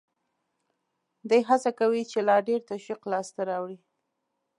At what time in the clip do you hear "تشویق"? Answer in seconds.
2.69-3.01